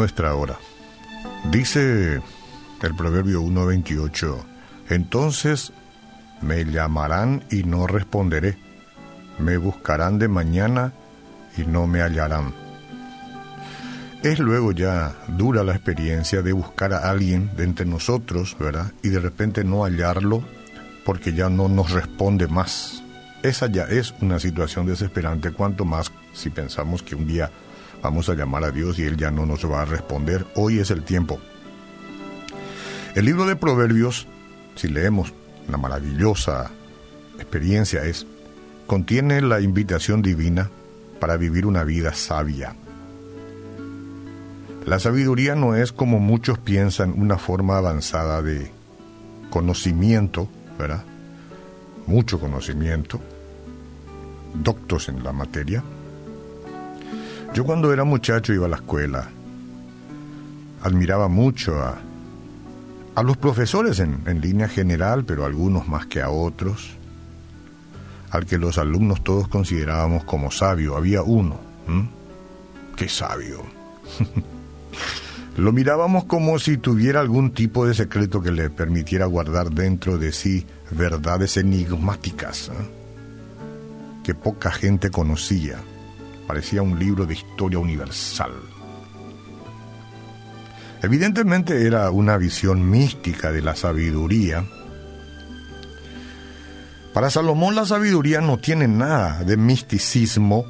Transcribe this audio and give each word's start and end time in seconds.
nuestra 0.00 0.34
hora. 0.34 0.58
Dice 1.50 2.22
el 2.82 2.94
Proverbio 2.96 3.42
1.28, 3.42 4.34
entonces 4.88 5.74
me 6.40 6.64
llamarán 6.64 7.44
y 7.50 7.64
no 7.64 7.86
responderé, 7.86 8.56
me 9.38 9.58
buscarán 9.58 10.18
de 10.18 10.28
mañana 10.28 10.94
y 11.54 11.66
no 11.66 11.86
me 11.86 12.00
hallarán. 12.00 12.54
Es 14.22 14.38
luego 14.38 14.72
ya 14.72 15.14
dura 15.28 15.64
la 15.64 15.72
experiencia 15.72 16.40
de 16.40 16.54
buscar 16.54 16.94
a 16.94 17.10
alguien 17.10 17.54
de 17.54 17.64
entre 17.64 17.84
nosotros, 17.84 18.56
¿verdad? 18.58 18.92
Y 19.02 19.10
de 19.10 19.20
repente 19.20 19.64
no 19.64 19.84
hallarlo 19.84 20.42
porque 21.04 21.34
ya 21.34 21.50
no 21.50 21.68
nos 21.68 21.90
responde 21.90 22.46
más. 22.48 23.02
Esa 23.42 23.66
ya 23.66 23.84
es 23.84 24.14
una 24.22 24.38
situación 24.38 24.86
desesperante, 24.86 25.50
cuanto 25.50 25.84
más 25.84 26.10
si 26.32 26.48
pensamos 26.48 27.02
que 27.02 27.14
un 27.14 27.26
día 27.26 27.50
vamos 28.02 28.28
a 28.28 28.34
llamar 28.34 28.64
a 28.64 28.70
Dios 28.70 28.98
y 28.98 29.04
Él 29.04 29.16
ya 29.16 29.30
no 29.30 29.46
nos 29.46 29.70
va 29.70 29.82
a 29.82 29.84
responder. 29.84 30.46
Hoy 30.54 30.78
es 30.78 30.90
el 30.90 31.02
tiempo. 31.02 31.38
El 33.14 33.24
libro 33.24 33.44
de 33.46 33.56
Proverbios, 33.56 34.26
si 34.76 34.88
leemos 34.88 35.32
una 35.68 35.78
maravillosa 35.78 36.70
experiencia, 37.38 38.04
es, 38.04 38.26
contiene 38.86 39.40
la 39.42 39.60
invitación 39.60 40.22
divina 40.22 40.70
para 41.18 41.36
vivir 41.36 41.66
una 41.66 41.84
vida 41.84 42.14
sabia. 42.14 42.74
La 44.86 44.98
sabiduría 44.98 45.54
no 45.54 45.74
es 45.74 45.92
como 45.92 46.18
muchos 46.18 46.58
piensan 46.58 47.14
una 47.16 47.36
forma 47.36 47.76
avanzada 47.76 48.42
de 48.42 48.70
conocimiento, 49.50 50.48
¿verdad? 50.78 51.04
Mucho 52.06 52.40
conocimiento, 52.40 53.20
doctos 54.54 55.08
en 55.08 55.22
la 55.22 55.32
materia. 55.32 55.82
Yo 57.54 57.64
cuando 57.64 57.92
era 57.92 58.04
muchacho 58.04 58.52
iba 58.52 58.66
a 58.66 58.68
la 58.68 58.76
escuela, 58.76 59.28
admiraba 60.82 61.28
mucho 61.28 61.80
a, 61.80 61.98
a 63.14 63.22
los 63.22 63.36
profesores 63.36 63.98
en, 63.98 64.22
en, 64.26 64.40
línea 64.40 64.68
general, 64.68 65.24
pero 65.24 65.44
algunos 65.44 65.88
más 65.88 66.06
que 66.06 66.22
a 66.22 66.30
otros, 66.30 66.92
al 68.30 68.46
que 68.46 68.56
los 68.56 68.78
alumnos 68.78 69.24
todos 69.24 69.48
considerábamos 69.48 70.24
como 70.24 70.50
sabio. 70.50 70.96
Había 70.96 71.22
uno, 71.22 71.58
qué 72.96 73.08
sabio. 73.08 73.62
Lo 75.56 75.72
mirábamos 75.72 76.24
como 76.24 76.58
si 76.58 76.78
tuviera 76.78 77.20
algún 77.20 77.50
tipo 77.50 77.86
de 77.86 77.94
secreto 77.94 78.40
que 78.40 78.52
le 78.52 78.70
permitiera 78.70 79.26
guardar 79.26 79.70
dentro 79.70 80.16
de 80.16 80.32
sí 80.32 80.64
verdades 80.92 81.56
enigmáticas 81.56 82.68
¿eh? 82.68 82.72
que 84.24 84.34
poca 84.34 84.70
gente 84.70 85.10
conocía. 85.10 85.78
Parecía 86.50 86.82
un 86.82 86.98
libro 86.98 87.26
de 87.26 87.34
historia 87.34 87.78
universal. 87.78 88.50
Evidentemente 91.00 91.86
era 91.86 92.10
una 92.10 92.36
visión 92.38 92.90
mística 92.90 93.52
de 93.52 93.62
la 93.62 93.76
sabiduría. 93.76 94.66
Para 97.14 97.30
Salomón 97.30 97.76
la 97.76 97.86
sabiduría 97.86 98.40
no 98.40 98.58
tiene 98.58 98.88
nada 98.88 99.44
de 99.44 99.56
misticismo. 99.56 100.66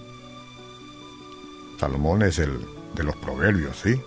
Salomón 1.78 2.24
es 2.24 2.38
el 2.40 2.60
de 2.94 3.02
los 3.02 3.16
proverbios, 3.16 3.80
¿sí? 3.82 3.98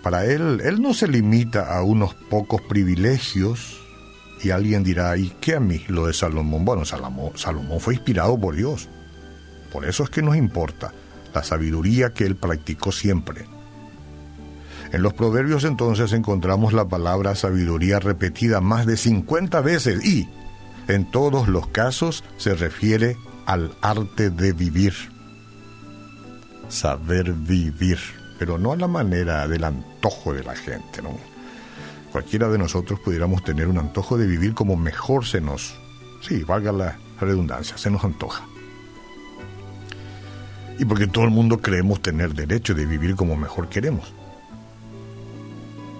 Para 0.00 0.26
él, 0.26 0.60
él 0.62 0.80
no 0.80 0.94
se 0.94 1.08
limita 1.08 1.76
a 1.76 1.82
unos 1.82 2.14
pocos 2.14 2.62
privilegios 2.62 3.84
y 4.44 4.50
alguien 4.50 4.84
dirá, 4.84 5.16
¿y 5.16 5.30
qué 5.40 5.56
a 5.56 5.60
mí 5.60 5.84
lo 5.88 6.06
de 6.06 6.12
Salomón? 6.12 6.64
Bueno, 6.64 6.84
Salomón, 6.84 7.32
Salomón 7.34 7.80
fue 7.80 7.94
inspirado 7.94 8.38
por 8.38 8.54
Dios. 8.54 8.88
Por 9.76 9.84
eso 9.84 10.04
es 10.04 10.08
que 10.08 10.22
nos 10.22 10.36
importa 10.36 10.90
la 11.34 11.44
sabiduría 11.44 12.14
que 12.14 12.24
él 12.24 12.34
practicó 12.34 12.92
siempre. 12.92 13.44
En 14.90 15.02
los 15.02 15.12
proverbios 15.12 15.64
entonces 15.64 16.14
encontramos 16.14 16.72
la 16.72 16.88
palabra 16.88 17.34
sabiduría 17.34 18.00
repetida 18.00 18.62
más 18.62 18.86
de 18.86 18.96
50 18.96 19.60
veces 19.60 20.02
y, 20.02 20.30
en 20.88 21.10
todos 21.10 21.46
los 21.48 21.66
casos, 21.66 22.24
se 22.38 22.54
refiere 22.54 23.18
al 23.44 23.76
arte 23.82 24.30
de 24.30 24.54
vivir. 24.54 24.94
Saber 26.70 27.34
vivir, 27.34 27.98
pero 28.38 28.56
no 28.56 28.72
a 28.72 28.76
la 28.76 28.88
manera 28.88 29.46
del 29.46 29.64
antojo 29.64 30.32
de 30.32 30.42
la 30.42 30.56
gente, 30.56 31.02
¿no? 31.02 31.18
Cualquiera 32.12 32.48
de 32.48 32.56
nosotros 32.56 32.98
pudiéramos 33.00 33.44
tener 33.44 33.68
un 33.68 33.76
antojo 33.76 34.16
de 34.16 34.26
vivir 34.26 34.54
como 34.54 34.74
mejor 34.74 35.26
se 35.26 35.42
nos, 35.42 35.74
sí, 36.22 36.44
valga 36.44 36.72
la 36.72 36.98
redundancia, 37.20 37.76
se 37.76 37.90
nos 37.90 38.02
antoja. 38.04 38.42
Y 40.78 40.84
porque 40.84 41.06
todo 41.06 41.24
el 41.24 41.30
mundo 41.30 41.58
creemos 41.58 42.02
tener 42.02 42.34
derecho 42.34 42.74
de 42.74 42.86
vivir 42.86 43.16
como 43.16 43.36
mejor 43.36 43.68
queremos 43.68 44.12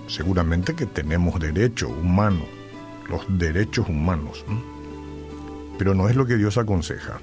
seguramente 0.09 0.75
que 0.75 0.87
tenemos 0.87 1.39
derecho 1.41 1.89
humano, 1.89 2.45
los 3.09 3.25
derechos 3.39 3.89
humanos, 3.89 4.45
pero 5.79 5.95
no 5.95 6.09
es 6.09 6.17
lo 6.17 6.27
que 6.27 6.37
Dios 6.37 6.59
aconseja. 6.59 7.21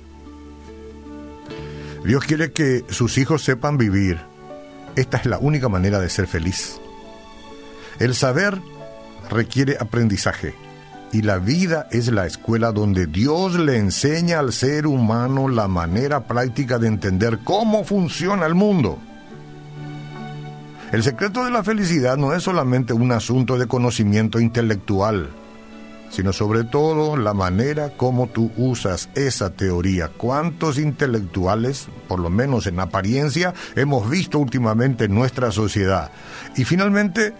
Dios 2.05 2.23
quiere 2.25 2.51
que 2.51 2.83
sus 2.89 3.17
hijos 3.17 3.43
sepan 3.43 3.77
vivir. 3.77 4.19
Esta 4.95 5.17
es 5.17 5.25
la 5.25 5.39
única 5.39 5.69
manera 5.69 5.99
de 5.99 6.09
ser 6.09 6.27
feliz. 6.27 6.79
El 7.99 8.13
saber 8.13 8.59
requiere 9.29 9.77
aprendizaje 9.79 10.53
y 11.13 11.21
la 11.21 11.37
vida 11.37 11.87
es 11.91 12.11
la 12.11 12.25
escuela 12.25 12.71
donde 12.71 13.05
Dios 13.05 13.53
le 13.53 13.77
enseña 13.77 14.39
al 14.39 14.51
ser 14.51 14.87
humano 14.87 15.47
la 15.47 15.67
manera 15.67 16.21
práctica 16.25 16.79
de 16.79 16.87
entender 16.87 17.39
cómo 17.43 17.83
funciona 17.83 18.47
el 18.47 18.55
mundo. 18.55 18.97
El 20.91 21.03
secreto 21.03 21.45
de 21.45 21.51
la 21.51 21.63
felicidad 21.63 22.17
no 22.17 22.33
es 22.33 22.41
solamente 22.41 22.93
un 22.93 23.11
asunto 23.11 23.59
de 23.59 23.67
conocimiento 23.67 24.39
intelectual, 24.39 25.29
sino 26.09 26.33
sobre 26.33 26.63
todo 26.63 27.15
la 27.15 27.35
manera 27.35 27.89
como 27.95 28.25
tú 28.25 28.51
usas 28.57 29.09
esa 29.13 29.51
teoría. 29.51 30.09
¿Cuántos 30.09 30.79
intelectuales, 30.79 31.89
por 32.07 32.19
lo 32.19 32.31
menos 32.31 32.65
en 32.65 32.79
apariencia, 32.79 33.53
hemos 33.75 34.09
visto 34.09 34.39
últimamente 34.39 35.05
en 35.05 35.13
nuestra 35.13 35.51
sociedad? 35.51 36.09
Y 36.55 36.63
finalmente, 36.63 37.33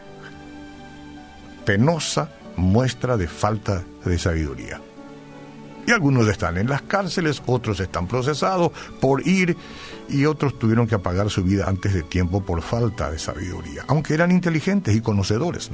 penosa 1.66 2.30
muestra 2.56 3.18
de 3.18 3.28
falta 3.28 3.84
de 4.06 4.18
sabiduría. 4.18 4.82
Y 5.86 5.92
algunos 5.92 6.28
están 6.28 6.58
en 6.58 6.70
las 6.70 6.82
cárceles, 6.82 7.42
otros 7.46 7.80
están 7.80 8.08
procesados 8.08 8.72
por 9.02 9.28
ir 9.28 9.58
y 10.08 10.26
otros 10.26 10.58
tuvieron 10.58 10.88
que 10.88 10.96
apagar 10.96 11.30
su 11.30 11.44
vida 11.44 11.66
antes 11.68 11.94
de 11.94 12.04
tiempo 12.04 12.44
por 12.44 12.62
falta 12.62 13.12
de 13.12 13.20
sabiduría, 13.20 13.84
aunque 13.88 14.14
eran 14.14 14.32
inteligentes 14.32 14.96
y 14.96 15.02
conocedores. 15.02 15.70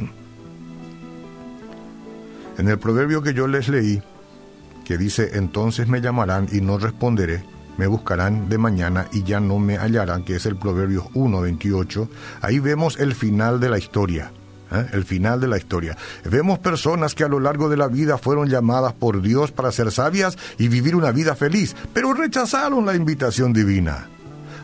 En 2.57 2.67
el 2.67 2.79
proverbio 2.79 3.22
que 3.22 3.34
yo 3.34 3.47
les 3.47 3.69
leí, 3.69 4.01
que 4.84 4.97
dice, 4.97 5.38
entonces 5.38 5.88
me 5.88 6.01
llamarán 6.01 6.47
y 6.51 6.61
no 6.61 6.79
responderé, 6.79 7.44
me 7.78 7.88
buscarán 7.88 8.50
de 8.50 8.57
mañana 8.57 9.07
y 9.13 9.23
ya 9.23 9.40
no 9.40 9.59
me 9.59 9.78
hallarán, 9.78 10.23
que 10.23 10.35
es 10.35 10.46
el 10.47 10.57
proverbio 10.57 11.07
1.28, 11.13 12.09
ahí 12.41 12.59
vemos 12.59 13.00
el 13.00 13.13
final 13.13 13.59
de 13.59 13.69
la 13.69 13.78
historia. 13.78 14.31
¿Eh? 14.72 14.88
el 14.94 15.06
final 15.06 15.40
de 15.40 15.47
la 15.47 15.57
historia. 15.57 15.97
Vemos 16.24 16.59
personas 16.59 17.16
que 17.16 17.24
a 17.24 17.28
lo 17.28 17.40
largo 17.40 17.69
de 17.69 17.78
la 17.78 17.88
vida 17.88 18.18
fueron 18.18 18.50
llamadas 18.50 18.94
por 18.94 19.22
Dios 19.22 19.52
para 19.52 19.72
ser 19.72 19.91
sabias 19.91 20.38
y 20.57 20.68
vivir 20.68 20.96
una 20.96 21.12
vida 21.12 21.35
feliz, 21.35 21.75
pero 21.94 22.13
rechazaron 22.13 22.85
la 22.85 22.96
invitación 22.96 23.53
divina. 23.53 24.08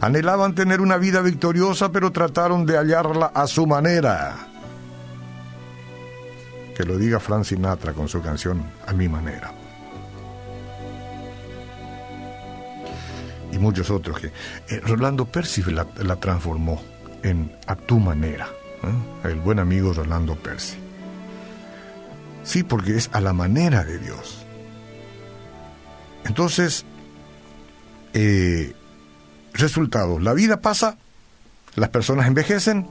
Anhelaban 0.02 0.56
tener 0.56 0.82
una 0.82 0.98
vida 0.98 1.22
victoriosa, 1.22 1.92
pero 1.92 2.12
trataron 2.12 2.66
de 2.66 2.78
hallarla 2.78 3.28
a 3.34 3.48
su 3.48 3.66
manera. 3.66 4.36
Que 6.76 6.84
lo 6.84 6.98
diga 6.98 7.20
Frank 7.20 7.46
Sinatra 7.46 7.94
con 7.94 8.10
su 8.10 8.22
canción 8.22 8.64
A 8.86 8.92
mi 8.92 9.08
manera. 9.08 9.54
Y 13.54 13.58
muchos 13.58 13.90
otros 13.90 14.20
que... 14.20 14.28
Eh, 14.28 14.82
Rolando 14.86 15.26
Percy 15.26 15.64
la, 15.72 15.88
la 16.04 16.18
transformó 16.18 16.84
en 17.24 17.56
A 17.68 17.76
tu 17.76 17.98
manera. 18.00 18.50
¿Eh? 18.88 19.30
el 19.30 19.40
buen 19.40 19.60
amigo 19.60 19.94
Rolando 19.94 20.36
Percy. 20.36 20.78
Sí, 22.44 22.64
porque 22.64 22.96
es 22.96 23.10
a 23.12 23.22
la 23.22 23.34
manera 23.34 23.84
de 23.84 23.98
Dios. 23.98 24.46
Entonces, 26.26 26.86
eh, 28.14 28.74
resultado, 29.54 30.20
la 30.20 30.34
vida 30.34 30.62
pasa, 30.62 30.98
las 31.76 31.90
personas 31.90 32.28
envejecen 32.28 32.88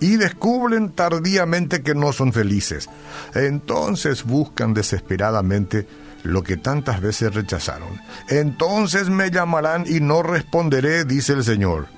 y 0.00 0.16
descubren 0.16 0.90
tardíamente 0.92 1.82
que 1.82 1.94
no 1.94 2.12
son 2.12 2.32
felices. 2.32 2.88
Entonces 3.34 4.24
buscan 4.24 4.74
desesperadamente 4.74 5.86
lo 6.22 6.42
que 6.42 6.56
tantas 6.56 7.00
veces 7.00 7.34
rechazaron. 7.34 8.00
Entonces 8.28 9.08
me 9.08 9.30
llamarán 9.30 9.84
y 9.86 10.00
no 10.00 10.22
responderé, 10.22 11.04
dice 11.04 11.32
el 11.32 11.44
Señor. 11.44 11.97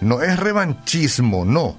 No 0.00 0.22
es 0.22 0.38
revanchismo, 0.38 1.44
no. 1.44 1.76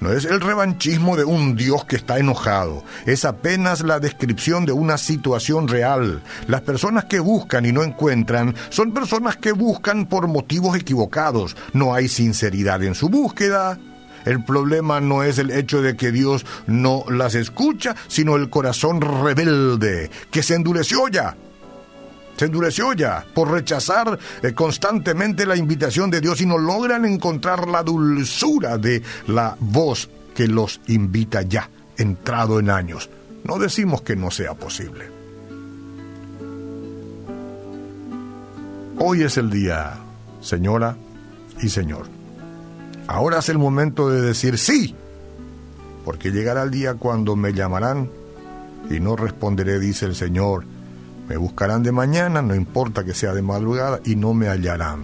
no 0.00 0.12
es 0.12 0.24
el 0.24 0.40
revanchismo 0.40 1.16
de 1.16 1.24
un 1.24 1.54
Dios 1.54 1.84
que 1.84 1.96
está 1.96 2.18
enojado, 2.18 2.84
es 3.06 3.24
apenas 3.24 3.82
la 3.82 4.00
descripción 4.00 4.66
de 4.66 4.72
una 4.72 4.98
situación 4.98 5.68
real. 5.68 6.22
Las 6.48 6.62
personas 6.62 7.04
que 7.04 7.20
buscan 7.20 7.64
y 7.64 7.72
no 7.72 7.82
encuentran 7.82 8.54
son 8.68 8.92
personas 8.92 9.36
que 9.36 9.52
buscan 9.52 10.06
por 10.06 10.26
motivos 10.26 10.76
equivocados. 10.76 11.56
No 11.72 11.94
hay 11.94 12.08
sinceridad 12.08 12.82
en 12.82 12.94
su 12.94 13.08
búsqueda. 13.08 13.78
El 14.24 14.44
problema 14.44 15.00
no 15.00 15.22
es 15.22 15.38
el 15.38 15.52
hecho 15.52 15.82
de 15.82 15.96
que 15.96 16.10
Dios 16.10 16.44
no 16.66 17.04
las 17.08 17.36
escucha, 17.36 17.94
sino 18.08 18.34
el 18.34 18.50
corazón 18.50 19.00
rebelde, 19.00 20.10
que 20.32 20.42
se 20.42 20.54
endureció 20.54 21.06
ya 21.06 21.36
se 22.36 22.44
endureció 22.44 22.92
ya 22.92 23.24
por 23.34 23.50
rechazar 23.50 24.18
eh, 24.42 24.52
constantemente 24.52 25.46
la 25.46 25.56
invitación 25.56 26.10
de 26.10 26.20
Dios 26.20 26.40
y 26.40 26.46
no 26.46 26.58
logran 26.58 27.04
encontrar 27.04 27.68
la 27.68 27.82
dulzura 27.82 28.78
de 28.78 29.02
la 29.26 29.56
voz 29.58 30.08
que 30.34 30.46
los 30.46 30.80
invita 30.86 31.42
ya, 31.42 31.70
entrado 31.96 32.60
en 32.60 32.70
años. 32.70 33.08
No 33.44 33.58
decimos 33.58 34.02
que 34.02 34.16
no 34.16 34.30
sea 34.30 34.54
posible. 34.54 35.08
Hoy 38.98 39.22
es 39.22 39.36
el 39.36 39.50
día, 39.50 39.94
señora 40.40 40.96
y 41.62 41.68
señor. 41.68 42.06
Ahora 43.06 43.38
es 43.38 43.48
el 43.48 43.58
momento 43.58 44.10
de 44.10 44.20
decir 44.20 44.58
sí, 44.58 44.94
porque 46.04 46.32
llegará 46.32 46.64
el 46.64 46.70
día 46.70 46.94
cuando 46.94 47.36
me 47.36 47.52
llamarán 47.52 48.10
y 48.90 49.00
no 49.00 49.16
responderé, 49.16 49.78
dice 49.78 50.06
el 50.06 50.14
Señor 50.14 50.64
me 51.28 51.36
buscarán 51.36 51.82
de 51.82 51.92
mañana, 51.92 52.42
no 52.42 52.54
importa 52.54 53.04
que 53.04 53.14
sea 53.14 53.34
de 53.34 53.42
madrugada, 53.42 54.00
y 54.04 54.16
no 54.16 54.34
me 54.34 54.48
hallarán. 54.48 55.02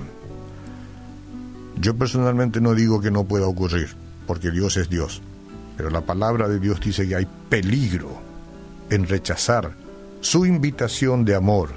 Yo 1.80 1.96
personalmente 1.96 2.60
no 2.60 2.74
digo 2.74 3.00
que 3.00 3.10
no 3.10 3.24
pueda 3.24 3.46
ocurrir, 3.46 3.88
porque 4.26 4.50
Dios 4.50 4.76
es 4.76 4.88
Dios, 4.88 5.22
pero 5.76 5.90
la 5.90 6.02
palabra 6.02 6.48
de 6.48 6.60
Dios 6.60 6.80
dice 6.80 7.08
que 7.08 7.16
hay 7.16 7.28
peligro 7.48 8.20
en 8.90 9.08
rechazar 9.08 9.72
su 10.20 10.46
invitación 10.46 11.24
de 11.24 11.34
amor 11.34 11.70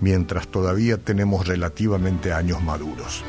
mientras 0.00 0.48
todavía 0.48 0.98
tenemos 0.98 1.46
relativamente 1.46 2.32
años 2.32 2.62
maduros. 2.62 3.22